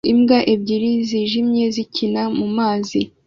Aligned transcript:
Imbwa 0.11 0.39
ebyiri 0.53 0.91
zijimye 1.09 1.63
zikina 1.75 2.21
na 2.25 2.31
mumazi 2.37 2.99